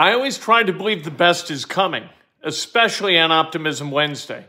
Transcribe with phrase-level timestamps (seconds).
[0.00, 2.08] I always try to believe the best is coming,
[2.42, 4.46] especially on Optimism Wednesday.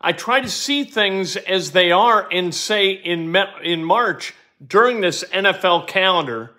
[0.00, 3.34] I try to see things as they are and say in,
[3.64, 4.32] in March
[4.64, 6.52] during this NFL calendar,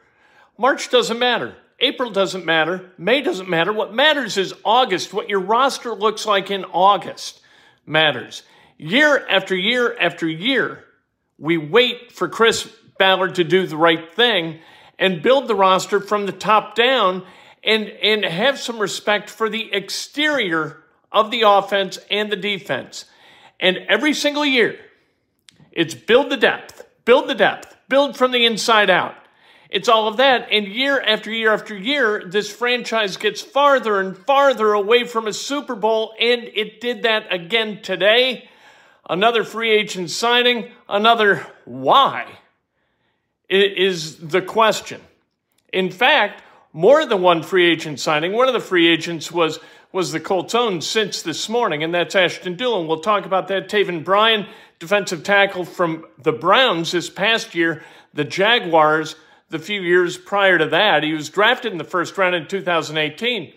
[0.57, 1.55] March doesn't matter.
[1.79, 2.91] April doesn't matter.
[2.97, 3.71] May doesn't matter.
[3.71, 5.14] What matters is August.
[5.14, 7.39] What your roster looks like in August
[7.86, 8.43] matters.
[8.78, 10.83] Year after year after year,
[11.37, 12.69] we wait for Chris
[13.00, 14.60] Ballard to do the right thing
[15.00, 17.23] and build the roster from the top down
[17.63, 23.05] and, and have some respect for the exterior of the offense and the defense.
[23.59, 24.77] And every single year,
[25.71, 29.15] it's build the depth, build the depth, build from the inside out.
[29.69, 30.49] It's all of that.
[30.51, 35.33] And year after year after year, this franchise gets farther and farther away from a
[35.33, 36.14] Super Bowl.
[36.19, 38.50] And it did that again today.
[39.09, 42.27] Another free agent signing, another why
[43.50, 45.02] is the question.
[45.73, 46.42] In fact,
[46.73, 48.34] more than one free agent signing.
[48.34, 49.59] One of the free agents was
[49.92, 52.88] was the Colts' own since this morning, and that's Ashton Dulin.
[52.88, 53.70] We'll talk about that.
[53.70, 54.48] Taven Bryan,
[54.80, 59.16] defensive tackle from the Browns this past year, the Jaguars
[59.50, 61.03] the few years prior to that.
[61.03, 63.53] He was drafted in the first round in 2018.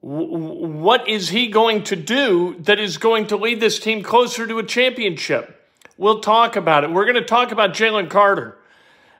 [0.00, 4.58] What is he going to do that is going to lead this team closer to
[4.58, 5.52] a championship?
[5.98, 6.92] We'll talk about it.
[6.92, 8.56] We're going to talk about Jalen Carter.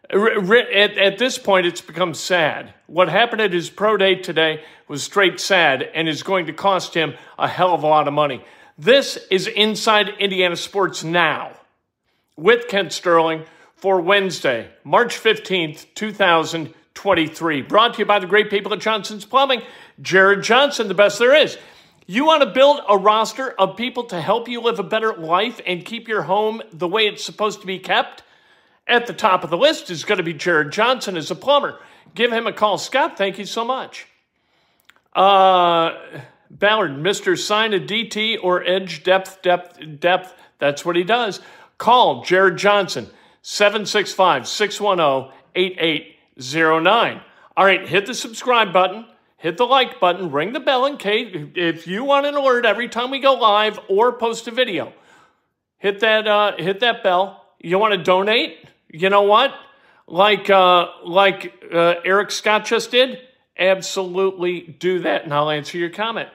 [0.08, 2.72] At, at this point, it's become sad.
[2.86, 6.94] What happened at his pro day today was straight sad and is going to cost
[6.94, 8.44] him a hell of a lot of money.
[8.78, 11.56] This is Inside Indiana Sports Now
[12.36, 17.62] with Kent Sterling for Wednesday, March 15th, 2023.
[17.62, 19.62] Brought to you by the great people at Johnson's Plumbing.
[20.00, 21.58] Jared Johnson, the best there is.
[22.06, 25.60] You want to build a roster of people to help you live a better life
[25.66, 28.22] and keep your home the way it's supposed to be kept?
[28.88, 31.78] At the top of the list is going to be Jared Johnson as a plumber.
[32.14, 32.78] Give him a call.
[32.78, 34.06] Scott, thank you so much.
[35.14, 35.92] Uh,
[36.50, 37.38] Ballard, Mr.
[37.38, 40.34] Sign a DT or edge depth, depth, depth.
[40.58, 41.40] That's what he does.
[41.78, 43.08] Call Jared Johnson,
[43.42, 47.20] 765 610 8809.
[47.56, 49.06] All right, hit the subscribe button,
[49.36, 52.88] hit the like button, ring the bell in case if you want an alert every
[52.88, 54.92] time we go live or post a video.
[55.78, 57.42] Hit that, uh, hit that bell.
[57.58, 58.58] You want to donate?
[59.00, 59.54] You know what?
[60.06, 63.18] Like uh, like uh, Eric Scott just did,
[63.58, 66.28] absolutely do that, and I'll answer your comment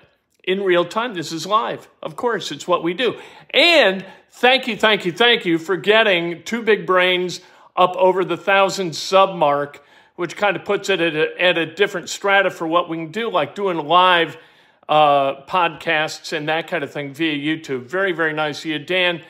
[0.43, 1.13] in real time.
[1.13, 1.87] This is live.
[2.01, 3.19] Of course, it's what we do.
[3.51, 7.41] And thank you, thank you, thank you for getting Two Big Brains
[7.75, 9.83] up over the thousand sub mark,
[10.15, 13.11] which kind of puts it at a, at a different strata for what we can
[13.11, 14.37] do, like doing live
[14.89, 17.83] uh, podcasts and that kind of thing via YouTube.
[17.85, 19.21] Very, very nice of you, Dan.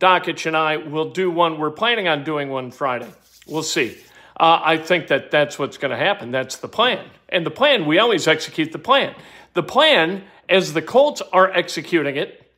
[0.00, 1.58] Dakich and I will do one.
[1.58, 3.08] We're planning on doing one Friday.
[3.46, 3.96] We'll see.
[4.38, 6.30] Uh, I think that that's what's going to happen.
[6.30, 7.04] That's the plan.
[7.28, 9.14] And the plan, we always execute the plan.
[9.52, 12.50] The plan, as the Colts are executing it,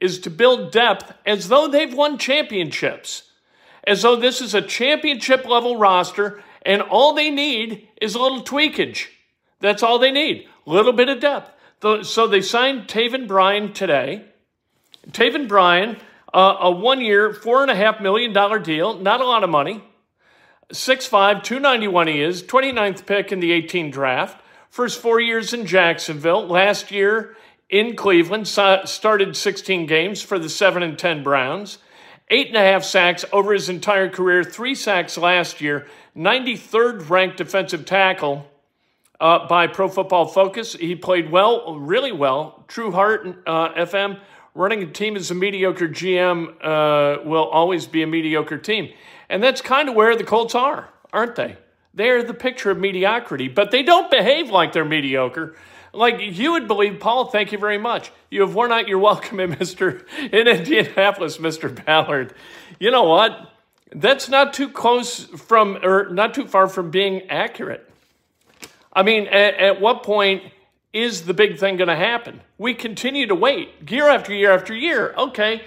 [0.00, 3.30] is to build depth as though they've won championships,
[3.84, 8.42] as though this is a championship level roster, and all they need is a little
[8.42, 9.06] tweakage.
[9.60, 11.50] That's all they need, a little bit of depth.
[12.06, 14.26] So they signed Taven Bryan today.
[15.10, 15.96] Taven Bryan
[16.32, 19.82] uh, a one year, $4.5 million deal, not a lot of money.
[20.72, 24.40] 6'5, 291 he is, 29th pick in the 18 draft.
[24.68, 26.46] First four years in Jacksonville.
[26.46, 27.36] Last year
[27.68, 31.78] in Cleveland, started 16 games for the 7 and 10 Browns.
[32.28, 37.36] Eight and a half sacks over his entire career, three sacks last year, 93rd ranked
[37.36, 38.46] defensive tackle
[39.20, 40.74] uh, by Pro Football Focus.
[40.74, 42.64] He played well, really well.
[42.68, 44.20] True Heart uh, FM
[44.54, 48.92] running a team as a mediocre GM uh, will always be a mediocre team.
[49.28, 51.56] And that's kind of where the Colts are, aren't they?
[51.94, 55.56] They're the picture of mediocrity, but they don't behave like they're mediocre.
[55.92, 58.12] Like you would believe, Paul, thank you very much.
[58.30, 60.04] You have worn out your welcome in Mr.
[60.18, 61.84] in Indianapolis, Mr.
[61.84, 62.34] Ballard.
[62.78, 63.52] You know what?
[63.92, 67.90] That's not too close from or not too far from being accurate.
[68.92, 70.44] I mean, at, at what point
[70.92, 72.40] is the big thing going to happen?
[72.58, 75.14] We continue to wait year after year after year.
[75.16, 75.62] Okay,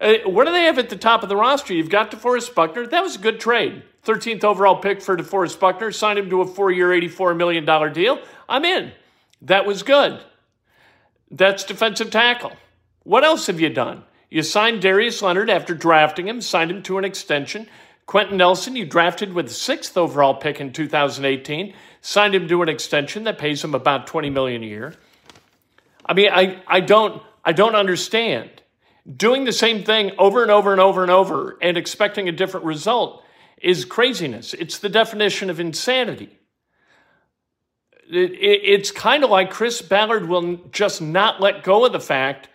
[0.00, 1.72] uh, what do they have at the top of the roster?
[1.72, 2.86] You've got DeForest Buckner.
[2.86, 3.82] That was a good trade.
[4.04, 5.90] 13th overall pick for DeForest Buckner.
[5.90, 8.20] Signed him to a four year, $84 million deal.
[8.48, 8.92] I'm in.
[9.42, 10.20] That was good.
[11.30, 12.52] That's defensive tackle.
[13.02, 14.04] What else have you done?
[14.30, 17.68] You signed Darius Leonard after drafting him, signed him to an extension.
[18.06, 21.74] Quenton Nelson, you drafted with the sixth overall pick in 2018
[22.06, 24.94] signed him to an extension that pays him about 20 million a year.
[26.04, 28.48] I mean, I, I don't I don't understand.
[29.16, 32.64] Doing the same thing over and over and over and over and expecting a different
[32.64, 33.24] result
[33.60, 34.54] is craziness.
[34.54, 36.38] It's the definition of insanity.
[38.08, 42.00] it, it, it's kind of like Chris Ballard will just not let go of the
[42.00, 42.48] fact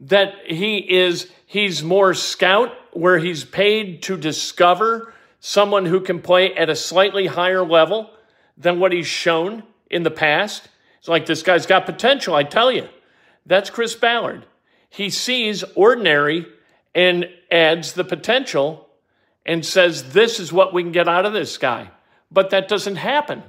[0.00, 6.52] that he is he's more scout where he's paid to discover someone who can play
[6.56, 8.10] at a slightly higher level
[8.60, 10.68] than what he's shown in the past.
[10.98, 12.88] It's like this guy's got potential, I tell you.
[13.46, 14.44] That's Chris Ballard.
[14.90, 16.46] He sees ordinary
[16.94, 18.88] and adds the potential
[19.46, 21.90] and says, This is what we can get out of this guy.
[22.30, 23.42] But that doesn't happen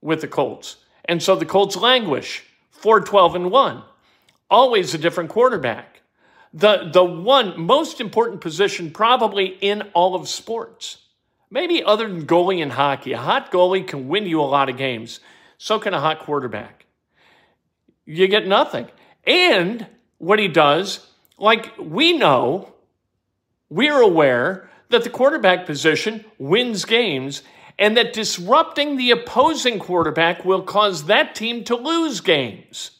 [0.00, 0.76] with the Colts.
[1.04, 3.82] And so the Colts languish 4 12 and 1.
[4.50, 6.00] Always a different quarterback.
[6.52, 10.98] The, the one most important position, probably in all of sports.
[11.50, 13.12] Maybe other than goalie in hockey.
[13.12, 15.20] A hot goalie can win you a lot of games.
[15.58, 16.86] So can a hot quarterback.
[18.06, 18.88] You get nothing.
[19.24, 19.86] And
[20.18, 21.06] what he does,
[21.38, 22.74] like we know,
[23.68, 27.42] we're aware that the quarterback position wins games
[27.78, 32.90] and that disrupting the opposing quarterback will cause that team to lose games.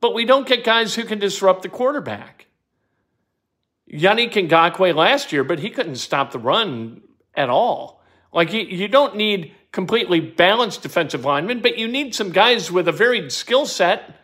[0.00, 2.46] But we don't get guys who can disrupt the quarterback.
[3.92, 7.02] Yannick Ngakoue last year, but he couldn't stop the run
[7.36, 8.02] at all.
[8.32, 12.88] Like, you, you don't need completely balanced defensive linemen, but you need some guys with
[12.88, 14.16] a varied skill set.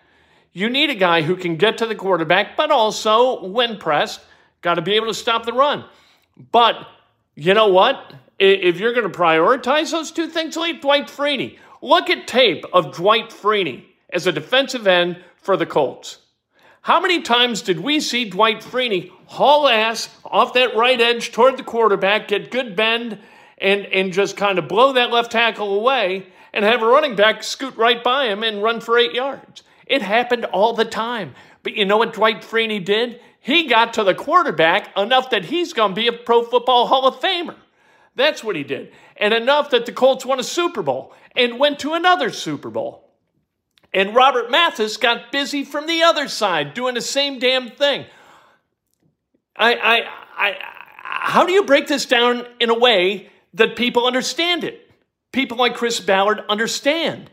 [0.53, 4.21] You need a guy who can get to the quarterback, but also, when pressed,
[4.63, 5.85] got to be able to stop the run.
[6.53, 6.87] But
[7.35, 8.15] you know what?
[8.39, 11.59] If you're going to prioritize those two things, leave Dwight Freeney.
[11.83, 16.19] Look at tape of Dwight Freeney as a defensive end for the Colts.
[16.83, 21.59] How many times did we see Dwight Freeney haul ass off that right edge toward
[21.59, 23.19] the quarterback, get good bend,
[23.59, 27.43] and, and just kind of blow that left tackle away and have a running back
[27.43, 29.63] scoot right by him and run for eight yards?
[29.87, 31.35] It happened all the time.
[31.63, 33.21] But you know what Dwight Freeney did?
[33.41, 37.07] He got to the quarterback enough that he's going to be a Pro Football Hall
[37.07, 37.57] of Famer.
[38.15, 38.93] That's what he did.
[39.17, 43.10] And enough that the Colts won a Super Bowl and went to another Super Bowl.
[43.93, 48.07] And Robert Mathis got busy from the other side doing the same damn thing.
[49.57, 50.57] I, I, I,
[51.03, 54.91] how do you break this down in a way that people understand it?
[55.33, 57.31] People like Chris Ballard understand.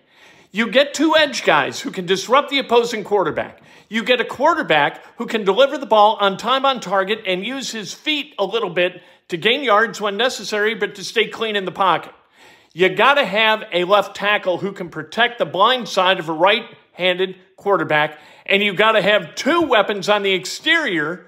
[0.51, 3.61] You get two edge guys who can disrupt the opposing quarterback.
[3.89, 7.71] You get a quarterback who can deliver the ball on time on target and use
[7.71, 11.65] his feet a little bit to gain yards when necessary, but to stay clean in
[11.65, 12.13] the pocket.
[12.73, 16.33] You got to have a left tackle who can protect the blind side of a
[16.33, 21.25] right handed quarterback, and you got to have two weapons on the exterior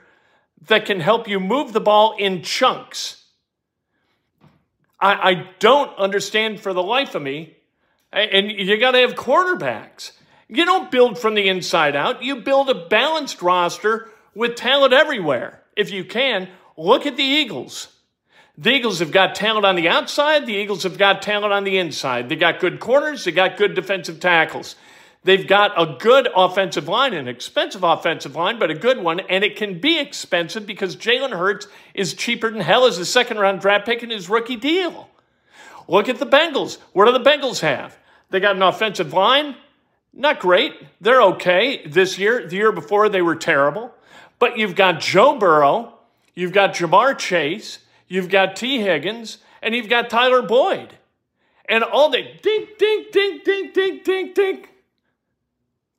[0.67, 3.23] that can help you move the ball in chunks.
[4.99, 7.55] I, I don't understand for the life of me,
[8.11, 10.11] and you got to have quarterbacks.
[10.47, 15.61] You don't build from the inside out, you build a balanced roster with talent everywhere
[15.75, 16.49] if you can.
[16.75, 17.87] Look at the Eagles.
[18.59, 20.45] The Eagles have got talent on the outside.
[20.45, 22.27] The Eagles have got talent on the inside.
[22.27, 23.23] They got good corners.
[23.23, 24.75] They got good defensive tackles.
[25.23, 29.21] They've got a good offensive line, an expensive offensive line, but a good one.
[29.21, 33.37] And it can be expensive because Jalen Hurts is cheaper than hell as a second
[33.37, 35.09] round draft pick in his rookie deal.
[35.87, 36.79] Look at the Bengals.
[36.91, 37.97] What do the Bengals have?
[38.29, 39.55] They got an offensive line.
[40.13, 40.73] Not great.
[40.99, 42.45] They're okay this year.
[42.45, 43.93] The year before, they were terrible.
[44.37, 45.93] But you've got Joe Burrow
[46.39, 47.79] You've got Ja'Marr Chase,
[48.09, 50.95] you've got Tee Higgins, and you've got Tyler Boyd.
[51.69, 54.69] And all they dink, dink, dink, dink, dink, dink, dink.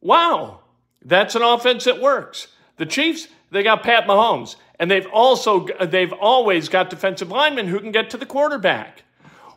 [0.02, 0.60] Wow,
[1.02, 2.48] that's an offense that works.
[2.76, 7.78] The Chiefs, they got Pat Mahomes, and they've also they've always got defensive linemen who
[7.78, 9.04] can get to the quarterback.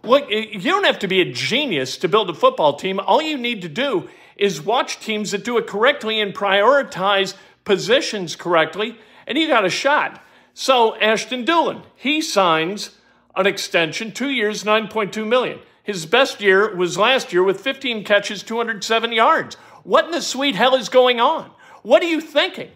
[0.03, 2.99] Look, you don't have to be a genius to build a football team.
[2.99, 8.35] All you need to do is watch teams that do it correctly and prioritize positions
[8.35, 10.21] correctly, and you got a shot.
[10.53, 12.91] So Ashton Dulin, he signs
[13.35, 15.59] an extension, two years, 9.2 million.
[15.83, 19.55] His best year was last year with 15 catches, 207 yards.
[19.83, 21.51] What in the sweet hell is going on?
[21.81, 22.69] What are you thinking?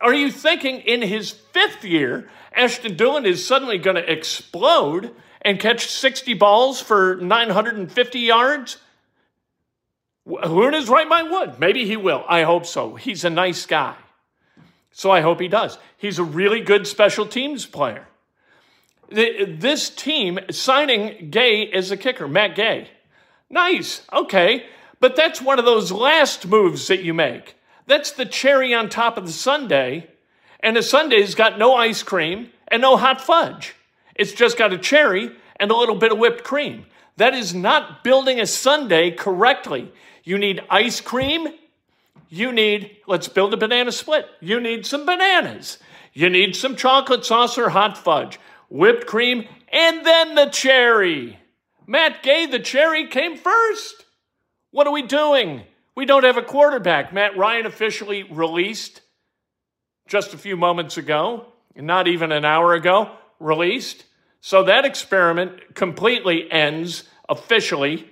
[0.00, 5.58] Are you thinking in his fifth year, Ashton Dulin is suddenly going to explode and
[5.58, 8.78] catch 60 balls for 950 yards?
[10.26, 11.58] Who his right mind would?
[11.58, 12.24] Maybe he will.
[12.28, 12.94] I hope so.
[12.94, 13.96] He's a nice guy.
[14.92, 15.78] So I hope he does.
[15.96, 18.06] He's a really good special teams player.
[19.08, 22.88] This team signing Gay as a kicker, Matt Gay.
[23.48, 24.02] Nice.
[24.12, 24.66] Okay.
[25.00, 27.56] But that's one of those last moves that you make.
[27.86, 30.06] That's the cherry on top of the sundae.
[30.60, 33.74] And the sundae's got no ice cream and no hot fudge.
[34.14, 36.86] It's just got a cherry and a little bit of whipped cream.
[37.16, 39.90] That is not building a Sunday correctly.
[40.22, 41.48] You need ice cream
[42.30, 44.26] you need, let's build a banana split.
[44.40, 45.78] You need some bananas.
[46.12, 51.38] You need some chocolate sauce or hot fudge, whipped cream, and then the cherry.
[51.86, 54.04] Matt Gay, the cherry came first.
[54.70, 55.62] What are we doing?
[55.96, 57.12] We don't have a quarterback.
[57.12, 59.00] Matt Ryan officially released
[60.08, 61.46] just a few moments ago,
[61.76, 64.04] not even an hour ago, released.
[64.40, 68.09] So that experiment completely ends officially.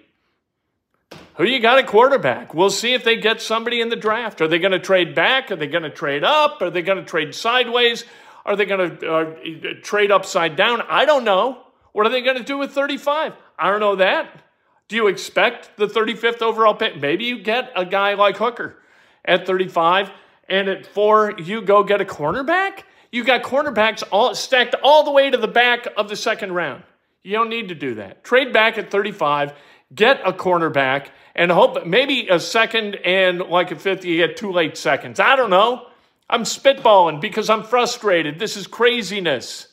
[1.38, 2.52] Who you got a quarterback?
[2.52, 4.40] We'll see if they get somebody in the draft.
[4.40, 5.52] Are they going to trade back?
[5.52, 6.60] Are they going to trade up?
[6.60, 8.04] Are they going to trade sideways?
[8.44, 9.34] Are they going to uh,
[9.80, 10.82] trade upside down?
[10.88, 11.62] I don't know.
[11.92, 13.34] What are they going to do with 35?
[13.56, 14.42] I don't know that.
[14.88, 17.00] Do you expect the 35th overall pick?
[17.00, 18.76] Maybe you get a guy like Hooker
[19.24, 20.10] at 35,
[20.48, 22.82] and at four, you go get a cornerback?
[23.12, 26.82] You got cornerbacks all stacked all the way to the back of the second round.
[27.22, 28.24] You don't need to do that.
[28.24, 29.52] Trade back at 35,
[29.94, 34.50] get a cornerback, and hope maybe a second and like a fifth, you get two
[34.50, 35.20] late seconds.
[35.20, 35.86] I don't know.
[36.28, 38.40] I'm spitballing because I'm frustrated.
[38.40, 39.68] This is craziness.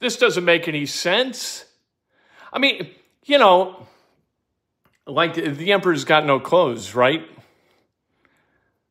[0.00, 1.64] This doesn't make any sense.
[2.52, 2.90] I mean,
[3.24, 3.86] you know,
[5.06, 7.26] like the emperor's got no clothes, right?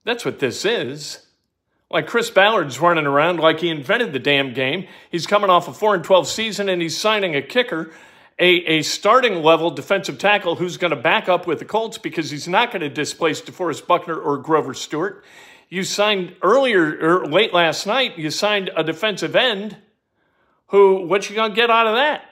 [0.04, 1.28] That's what this is.
[1.92, 4.88] Like Chris Ballard's running around like he invented the damn game.
[5.12, 7.92] He's coming off a 4 and 12 season and he's signing a kicker,
[8.42, 12.32] a, a starting level defensive tackle who's going to back up with the Colts because
[12.32, 15.24] he's not going to displace DeForest Buckner or Grover Stewart.
[15.70, 19.78] You signed earlier or late last night, you signed a defensive end
[20.68, 22.24] who, what you going to get out of that?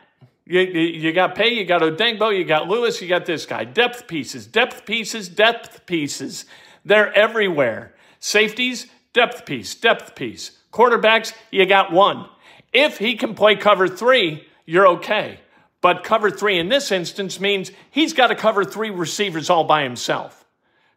[0.45, 3.63] You, you got Paye, you got Odeyingbo, you got Lewis, you got this guy.
[3.63, 6.45] Depth pieces, depth pieces, depth pieces.
[6.83, 7.93] They're everywhere.
[8.19, 10.57] Safeties, depth piece, depth piece.
[10.73, 12.27] Quarterbacks, you got one.
[12.73, 15.41] If he can play cover three, you're okay.
[15.81, 19.83] But cover three in this instance means he's got to cover three receivers all by
[19.83, 20.45] himself.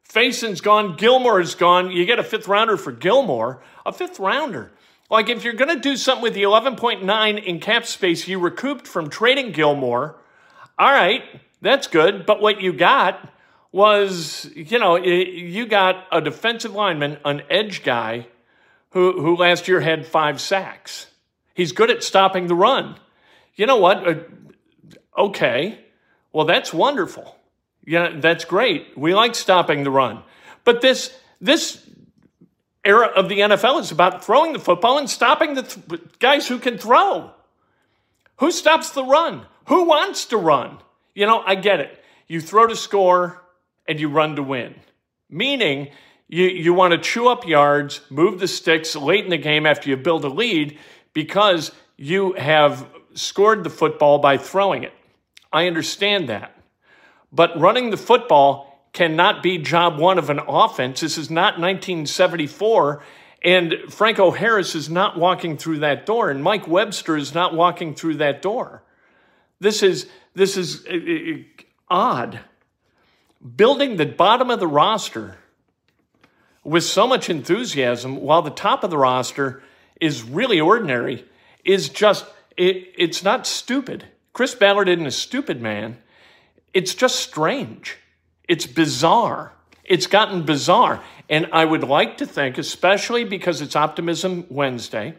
[0.08, 1.90] Facyson's gone, Gilmore's gone.
[1.90, 4.72] You get a fifth rounder for Gilmore, a fifth rounder.
[5.08, 8.88] Like if you're going to do something with the 11.9 in cap space you recouped
[8.88, 10.16] from trading Gilmore,
[10.78, 11.22] all right,
[11.60, 12.26] that's good.
[12.26, 13.32] But what you got
[13.70, 18.26] was, you know, you got a defensive lineman, an edge guy,
[18.90, 21.06] who, who last year had five sacks.
[21.54, 22.96] He's good at stopping the run.
[23.54, 24.06] You know what?
[24.06, 24.14] Uh,
[25.16, 25.78] Okay.
[26.32, 27.36] Well, that's wonderful.
[27.84, 28.96] Yeah, that's great.
[28.96, 30.22] We like stopping the run.
[30.64, 31.84] But this this
[32.84, 36.58] era of the NFL is about throwing the football and stopping the th- guys who
[36.58, 37.30] can throw.
[38.36, 39.46] Who stops the run?
[39.66, 40.78] Who wants to run?
[41.14, 42.02] You know, I get it.
[42.26, 43.42] You throw to score
[43.86, 44.74] and you run to win.
[45.28, 45.90] Meaning,
[46.28, 49.90] you, you want to chew up yards, move the sticks late in the game after
[49.90, 50.78] you build a lead
[51.12, 54.92] because you have scored the football by throwing it.
[55.52, 56.56] I understand that.
[57.32, 61.00] But running the football cannot be job one of an offense.
[61.00, 63.02] This is not 1974.
[63.44, 67.94] And Franco Harris is not walking through that door, and Mike Webster is not walking
[67.94, 68.84] through that door.
[69.58, 72.40] This is this is uh, uh, odd.
[73.56, 75.38] Building the bottom of the roster
[76.62, 79.62] with so much enthusiasm, while the top of the roster
[80.00, 81.24] is really ordinary,
[81.64, 82.24] is just
[82.56, 84.06] it, it's not stupid.
[84.32, 85.98] Chris Ballard isn't a stupid man.
[86.72, 87.98] It's just strange.
[88.48, 89.52] It's bizarre.
[89.84, 91.02] It's gotten bizarre.
[91.28, 95.14] And I would like to think, especially because it's Optimism Wednesday,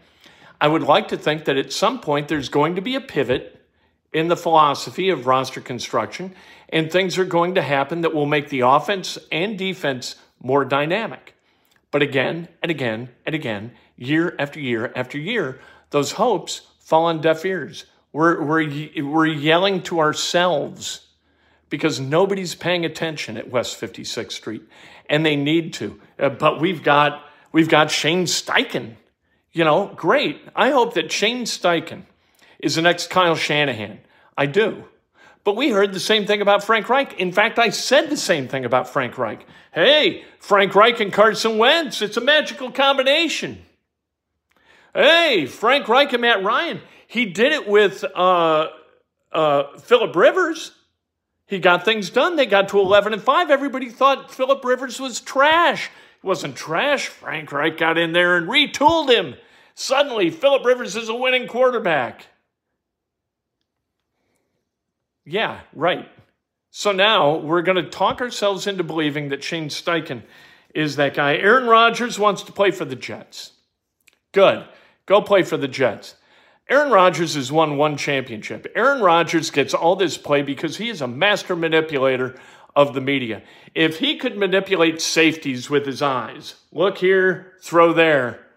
[0.60, 3.62] I would like to think that at some point there's going to be a pivot
[4.14, 6.34] in the philosophy of roster construction,
[6.70, 11.36] and things are going to happen that will make the offense and defense more dynamic.
[11.92, 17.22] But again and again and again, year after year after year, those hopes fall on
[17.22, 17.86] deaf ears.
[18.14, 21.08] We're, we're, we're yelling to ourselves
[21.70, 24.62] because nobody's paying attention at West 56th Street,
[25.10, 26.00] and they need to.
[26.20, 28.94] Uh, but we've got we've got Shane Steichen.
[29.52, 30.40] You know, great.
[30.56, 32.04] I hope that Shane Steichen
[32.60, 34.00] is the next Kyle Shanahan.
[34.38, 34.86] I do.
[35.44, 37.20] But we heard the same thing about Frank Reich.
[37.20, 39.46] In fact, I said the same thing about Frank Reich.
[39.74, 43.64] Hey, Frank Reich and Carson Wentz, it's a magical combination.
[44.94, 46.80] Hey, Frank Reich and Matt Ryan.
[47.14, 48.70] He did it with uh,
[49.32, 50.72] uh, Philip Rivers.
[51.46, 52.38] He got things done.
[52.38, 53.52] They got to 11 and 5.
[53.52, 55.92] Everybody thought Philip Rivers was trash.
[56.18, 57.06] It wasn't trash.
[57.06, 59.36] Frank Reich got in there and retooled him.
[59.76, 62.26] Suddenly, Philip Rivers is a winning quarterback.
[65.24, 66.10] Yeah, right.
[66.72, 70.24] So now we're going to talk ourselves into believing that Shane Steichen
[70.74, 71.36] is that guy.
[71.36, 73.52] Aaron Rodgers wants to play for the Jets.
[74.32, 74.66] Good.
[75.06, 76.16] Go play for the Jets.
[76.74, 78.66] Aaron Rodgers has won one championship.
[78.74, 82.36] Aaron Rodgers gets all this play because he is a master manipulator
[82.76, 83.44] of the media.
[83.76, 88.48] If he could manipulate safeties with his eyes, look here, throw there.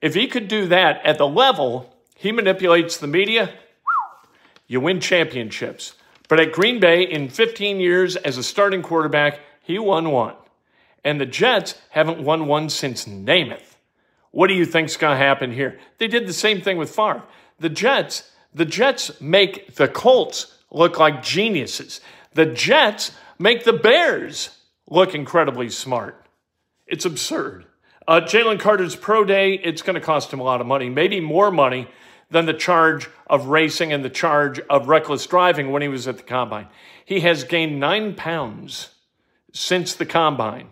[0.00, 3.52] If he could do that at the level he manipulates the media,
[4.66, 5.96] you win championships.
[6.30, 10.36] But at Green Bay, in 15 years as a starting quarterback, He won one.
[11.04, 13.76] And the Jets haven't won one since Namath.
[14.30, 15.78] What do you think's going to happen here?
[15.98, 17.22] They did the same thing with Favre.
[17.60, 22.00] The Jets, the Jets make the Colts look like geniuses.
[22.32, 24.50] The Jets make the Bears
[24.88, 26.26] look incredibly smart.
[26.86, 27.66] It's absurd.
[28.08, 31.20] Uh, Jalen Carter's pro day, it's going to cost him a lot of money, maybe
[31.20, 31.86] more money
[32.30, 36.16] than the charge of racing and the charge of reckless driving when he was at
[36.16, 36.66] the combine.
[37.04, 38.88] He has gained nine pounds
[39.52, 40.68] since the combine.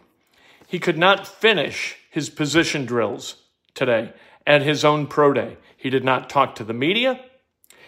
[0.67, 3.37] He could not finish his position drills
[3.75, 4.13] today
[4.47, 5.57] at his own pro day.
[5.79, 7.21] He did not talk to the media.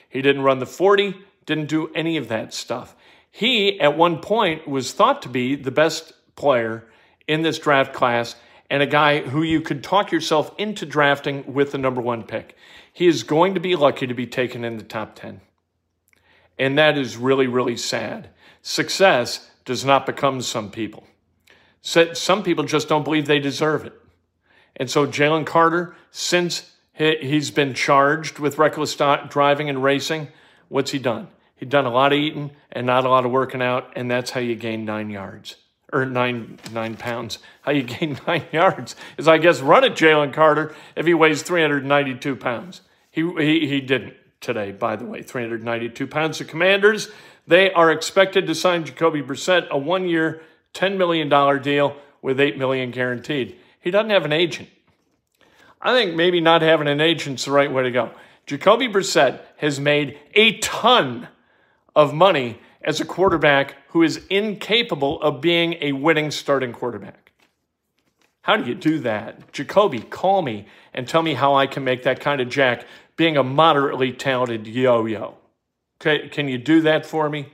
[0.08, 2.96] He didn't run the 40, didn't do any of that stuff.
[3.30, 6.88] He, at one point, was thought to be the best player
[7.28, 8.36] in this draft class
[8.70, 12.56] and a guy who you could talk yourself into drafting with the number one pick.
[12.92, 15.40] He is going to be lucky to be taken in the top 10.
[16.58, 18.30] And that is really, really sad.
[18.62, 21.04] Success does not become some people.
[21.82, 23.94] Some people just don't believe they deserve it.
[24.76, 26.70] And so Jalen Carter, since
[27.00, 30.28] he's been charged with reckless driving and racing,
[30.68, 31.28] what's he done?
[31.56, 34.30] He'd done a lot of eating and not a lot of working out, and that's
[34.30, 35.56] how you gain nine yards
[35.92, 37.38] or nine nine pounds.
[37.62, 41.42] How you gain nine yards is, I guess, run it, Jalen Carter, if he weighs
[41.42, 42.82] 392 pounds.
[43.10, 46.38] He, he, he didn't today, by the way, 392 pounds.
[46.38, 47.08] The Commanders,
[47.46, 50.42] they are expected to sign Jacoby Brissett a one-year,
[50.74, 51.28] $10 million
[51.62, 53.56] deal with 8 million guaranteed.
[53.80, 54.68] He doesn't have an agent.
[55.80, 58.10] I think maybe not having an agent's the right way to go.
[58.46, 61.28] Jacoby Brissett has made a ton
[61.94, 67.32] of money as a quarterback who is incapable of being a winning starting quarterback.
[68.42, 69.52] How do you do that?
[69.52, 73.36] Jacoby, call me and tell me how I can make that kind of jack being
[73.36, 75.36] a moderately talented yo yo.
[76.00, 77.46] Okay, can you do that for me?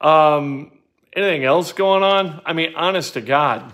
[0.00, 0.72] Um,
[1.14, 2.42] anything else going on?
[2.44, 3.72] I mean, honest to God,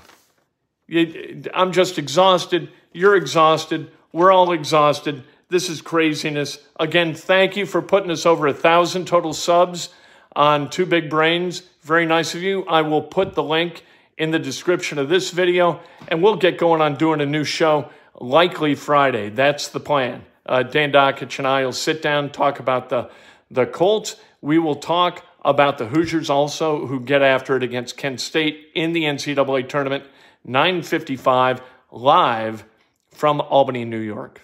[1.53, 2.70] I'm just exhausted.
[2.92, 3.90] You're exhausted.
[4.12, 5.24] We're all exhausted.
[5.48, 6.59] This is craziness.
[6.78, 9.88] Again, thank you for putting us over a thousand total subs
[10.35, 11.62] on Two Big Brains.
[11.83, 12.64] Very nice of you.
[12.66, 13.85] I will put the link
[14.18, 17.90] in the description of this video, and we'll get going on doing a new show
[18.20, 19.31] likely Friday.
[19.31, 20.24] That's the plan.
[20.44, 23.11] Uh, Dan Dakich and I will sit down, talk about the,
[23.50, 24.16] the Colts.
[24.40, 28.92] We will talk about the Hoosiers also, who get after it against Kent State in
[28.92, 30.05] the NCAA tournament,
[30.44, 32.64] 955 live
[33.12, 34.42] from Albany, New York.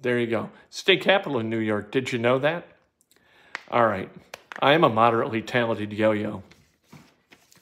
[0.00, 0.50] There you go.
[0.70, 1.90] State capital in New York.
[1.90, 2.66] Did you know that?
[3.70, 4.10] All right.
[4.60, 6.42] I am a moderately talented yo-yo.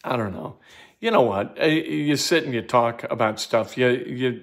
[0.04, 0.56] I don't know.
[1.00, 1.60] You know what?
[1.60, 3.76] Uh, you sit and you talk about stuff.
[3.76, 4.42] You you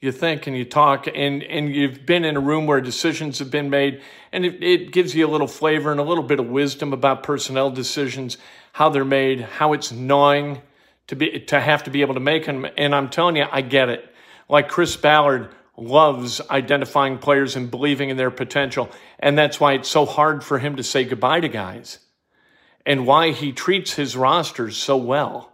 [0.00, 3.50] you think and you talk, and and you've been in a room where decisions have
[3.50, 6.48] been made, and it, it gives you a little flavor and a little bit of
[6.48, 8.36] wisdom about personnel decisions,
[8.72, 10.60] how they're made, how it's gnawing
[11.06, 12.66] to be to have to be able to make them.
[12.76, 14.12] And I'm telling you, I get it.
[14.48, 18.90] Like Chris Ballard loves identifying players and believing in their potential.
[19.18, 21.98] And that's why it's so hard for him to say goodbye to guys
[22.84, 25.52] and why he treats his rosters so well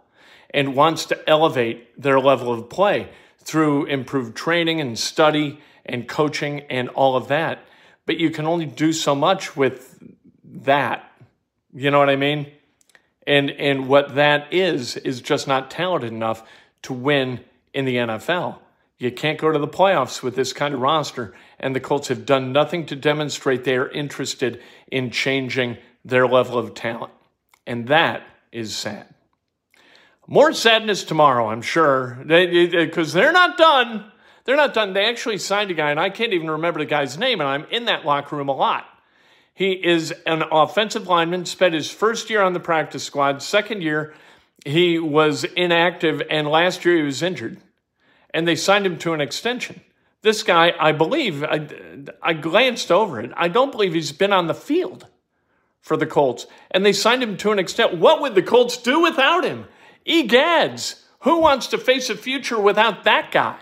[0.53, 6.61] and wants to elevate their level of play through improved training and study and coaching
[6.69, 7.65] and all of that.
[8.05, 9.97] But you can only do so much with
[10.43, 11.11] that.
[11.73, 12.51] You know what I mean?
[13.25, 16.43] And and what that is is just not talented enough
[16.83, 17.39] to win
[17.73, 18.59] in the NFL.
[18.99, 22.25] You can't go to the playoffs with this kind of roster, and the Colts have
[22.25, 27.13] done nothing to demonstrate they are interested in changing their level of talent.
[27.65, 29.07] And that is sad.
[30.27, 34.11] More sadness tomorrow, I'm sure, because they, they're not done.
[34.45, 34.93] They're not done.
[34.93, 37.65] They actually signed a guy, and I can't even remember the guy's name, and I'm
[37.71, 38.85] in that locker room a lot.
[39.53, 43.41] He is an offensive lineman, spent his first year on the practice squad.
[43.41, 44.13] Second year,
[44.65, 47.59] he was inactive, and last year he was injured
[48.33, 49.81] and they signed him to an extension.
[50.21, 51.67] This guy, I believe, I,
[52.21, 53.31] I glanced over it.
[53.35, 55.07] I don't believe he's been on the field
[55.81, 56.47] for the Colts.
[56.71, 57.97] And they signed him to an extent.
[57.97, 59.65] What would the Colts do without him?
[60.07, 63.59] Egads, who wants to face a future without that guy?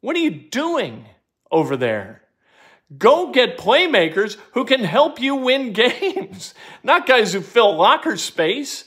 [0.00, 1.06] What are you doing
[1.50, 2.22] over there?
[2.96, 8.84] Go get playmakers who can help you win games, not guys who fill locker space.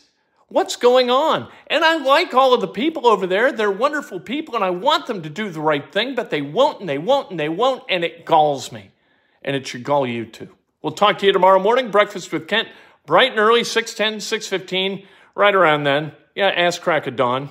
[0.49, 1.49] What's going on?
[1.67, 3.51] And I like all of the people over there.
[3.51, 6.79] They're wonderful people, and I want them to do the right thing, but they won't,
[6.79, 8.91] and they won't, and they won't, and it galls me.
[9.41, 10.55] And it should gall you too.
[10.81, 11.91] We'll talk to you tomorrow morning.
[11.91, 12.69] Breakfast with Kent,
[13.05, 15.05] bright and early, 610, 615,
[15.35, 16.13] right around then.
[16.33, 17.49] Yeah, ass crack of dawn.